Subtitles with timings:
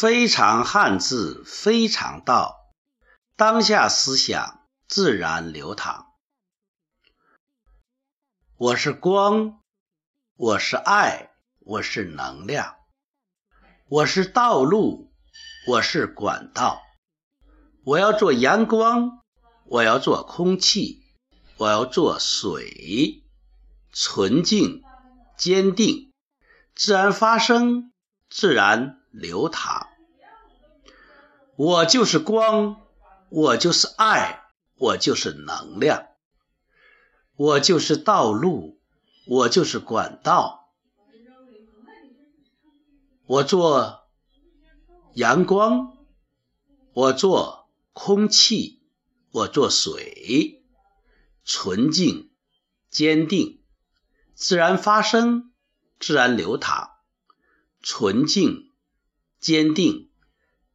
[0.00, 2.56] 非常汉字，非常道。
[3.36, 6.06] 当下思想自然流淌。
[8.56, 9.60] 我是光，
[10.36, 12.76] 我是爱，我是能量，
[13.90, 15.12] 我是道路，
[15.68, 16.80] 我是管道。
[17.84, 19.22] 我要做阳光，
[19.66, 21.02] 我要做空气，
[21.58, 23.22] 我要做水，
[23.92, 24.82] 纯净、
[25.36, 26.10] 坚定，
[26.74, 27.92] 自然发生，
[28.30, 28.96] 自然。
[29.12, 29.89] 流淌，
[31.62, 32.80] 我就是光，
[33.28, 34.44] 我就是爱，
[34.76, 36.06] 我就是能量，
[37.36, 38.78] 我就是道路，
[39.26, 40.70] 我就是管道。
[43.26, 44.08] 我做
[45.12, 45.98] 阳光，
[46.94, 48.80] 我做空气，
[49.30, 50.64] 我做水，
[51.44, 52.30] 纯净、
[52.88, 53.60] 坚定，
[54.32, 55.52] 自然发生，
[55.98, 56.92] 自然流淌，
[57.82, 58.70] 纯净。
[59.38, 60.09] 坚定，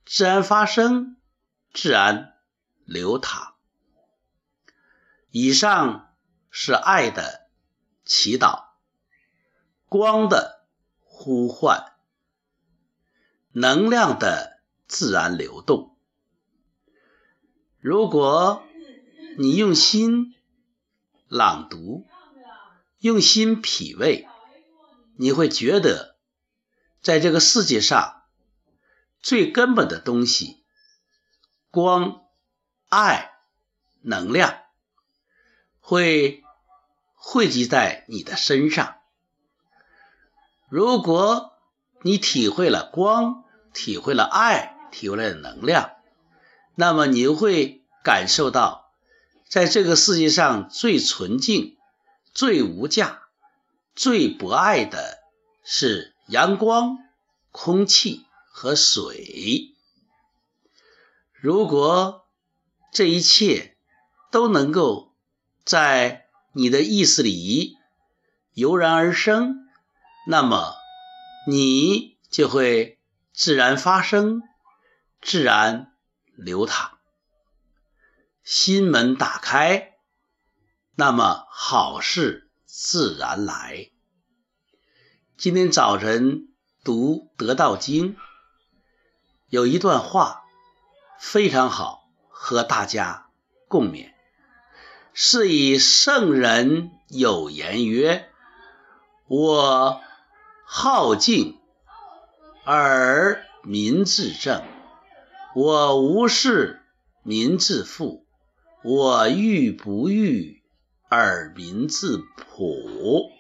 [0.06, 1.18] 自然发生，
[1.74, 2.36] 自然
[2.86, 3.56] 流淌。
[5.32, 6.14] 以上
[6.52, 7.48] 是爱的
[8.06, 8.66] 祈祷，
[9.90, 10.64] 光的
[11.02, 11.92] 呼唤，
[13.52, 15.98] 能量的自然流动。
[17.80, 18.64] 如果
[19.40, 20.36] 你用心
[21.28, 22.06] 朗读，
[23.00, 24.28] 用心品味，
[25.16, 26.16] 你会觉得，
[27.02, 28.22] 在这个世界上。
[29.26, 30.64] 最根本的东西，
[31.72, 32.22] 光、
[32.90, 33.32] 爱、
[34.02, 34.60] 能量，
[35.80, 36.44] 会
[37.16, 38.98] 汇集在你的身上。
[40.70, 41.54] 如果
[42.04, 45.96] 你体会了光，体会了爱，体会了能量，
[46.76, 48.92] 那么你会感受到，
[49.50, 51.80] 在这个世界上最纯净、
[52.32, 53.24] 最无价、
[53.96, 55.18] 最博爱的
[55.64, 57.00] 是阳光、
[57.50, 58.25] 空气。
[58.58, 59.76] 和水，
[61.34, 62.26] 如果
[62.94, 63.76] 这一切
[64.32, 65.14] 都能够
[65.66, 67.76] 在你的意识里
[68.54, 69.68] 油然而生，
[70.26, 70.74] 那么
[71.50, 72.98] 你就会
[73.34, 74.42] 自然发生，
[75.22, 75.92] 自然
[76.38, 76.98] 流淌。
[78.42, 79.98] 心门打开，
[80.96, 83.92] 那么好事自然来。
[85.36, 86.48] 今天早晨
[86.86, 88.16] 读《得道经》。
[89.50, 90.44] 有一段话
[91.20, 93.28] 非常好，和大家
[93.68, 94.12] 共勉。
[95.14, 98.28] 是以圣人有言曰
[99.30, 100.02] ：“我
[100.66, 101.60] 好静
[102.66, 104.64] 而民自正，
[105.56, 106.82] 我无事
[107.24, 108.26] 民自富，
[108.84, 110.64] 我欲不欲
[111.08, 113.32] 而民自朴。”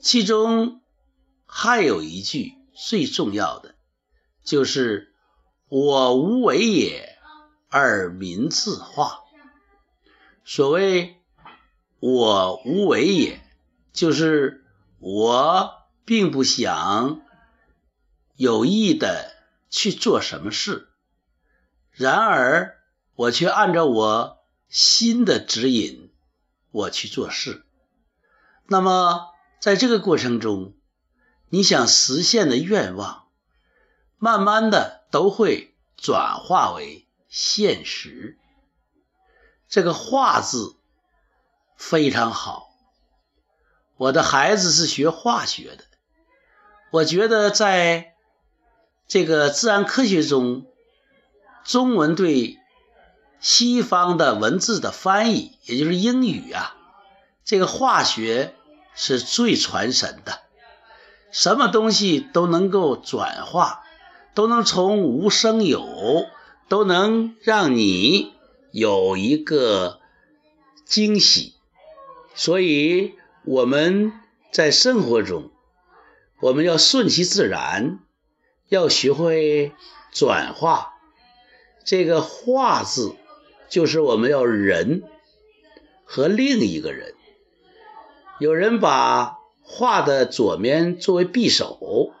[0.00, 0.80] 其中
[1.44, 3.75] 还有一句最重要的。
[4.46, 5.12] 就是
[5.68, 7.18] 我无为也，
[7.68, 9.24] 而民自化。
[10.44, 11.16] 所谓
[11.98, 13.42] 我无为也，
[13.92, 14.64] 就是
[15.00, 15.72] 我
[16.04, 17.22] 并不想
[18.36, 19.32] 有意的
[19.68, 20.88] 去做什么事，
[21.90, 22.78] 然而
[23.16, 26.12] 我却按照我心的指引，
[26.70, 27.64] 我去做事。
[28.68, 29.26] 那么
[29.60, 30.76] 在这个过程中，
[31.48, 33.25] 你想实现的愿望。
[34.18, 38.38] 慢慢的都会转化为现实。
[39.68, 40.76] 这个“化”字
[41.76, 42.70] 非常好。
[43.96, 45.84] 我的孩子是学化学的，
[46.90, 48.14] 我觉得在
[49.08, 50.66] 这个自然科学中，
[51.64, 52.58] 中文对
[53.40, 56.76] 西方的文字的翻译，也就是英语啊，
[57.44, 58.54] 这个化学
[58.94, 60.40] 是最传神的，
[61.30, 63.85] 什么东西都能够转化。
[64.36, 66.26] 都能从无生有，
[66.68, 68.34] 都能让你
[68.70, 69.98] 有一个
[70.84, 71.54] 惊喜。
[72.34, 73.14] 所以
[73.46, 74.12] 我们
[74.52, 75.50] 在生活中，
[76.38, 78.00] 我们要顺其自然，
[78.68, 79.72] 要学会
[80.12, 80.92] 转化。
[81.82, 83.14] 这个“化”字，
[83.70, 85.02] 就是我们要人
[86.04, 87.14] 和另一个人。
[88.38, 92.12] 有人把“画的左面作为匕首，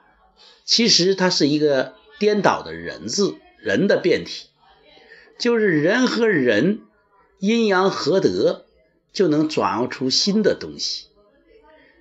[0.64, 1.94] 其实它是一个。
[2.18, 4.48] 颠倒的人字，人的变体，
[5.38, 6.80] 就是人和人
[7.38, 8.64] 阴阳合德，
[9.12, 11.06] 就能转化出新的东西。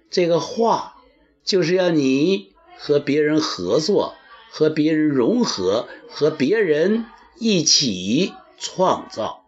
[0.09, 0.95] 这个化
[1.43, 4.15] 就是要你和别人合作，
[4.49, 7.05] 和别人融合，和别人
[7.39, 9.45] 一起创造。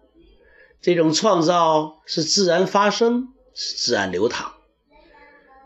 [0.82, 4.54] 这种创造是自然发生，是自然流淌，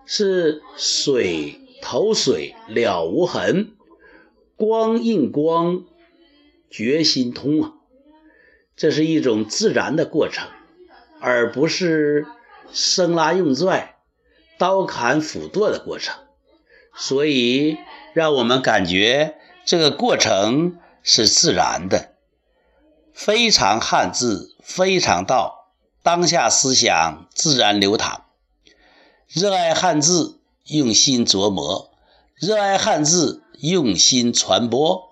[0.06, 3.76] 是水投水了无痕。
[4.62, 5.86] 光印光，
[6.70, 7.74] 觉心通啊，
[8.76, 10.48] 这是一种自然的过程，
[11.20, 12.28] 而不是
[12.72, 13.96] 生拉硬拽、
[14.60, 16.14] 刀砍斧剁的过程。
[16.96, 17.80] 所以，
[18.14, 22.14] 让我们感觉这个过程是自然的，
[23.16, 25.72] 非常汉字，非常道，
[26.04, 28.26] 当下思想自然流淌。
[29.28, 31.90] 热爱汉字，用心琢磨；
[32.36, 35.11] 热爱汉字，用心传播。